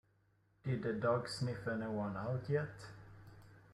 Did 0.63 0.81
the 0.81 0.93
dog 0.93 1.29
sniff 1.29 1.67
anyone 1.67 2.17
out 2.17 2.49
yet? 2.49 2.87